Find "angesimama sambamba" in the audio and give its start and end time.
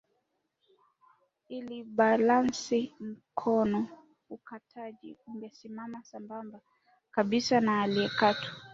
5.31-6.59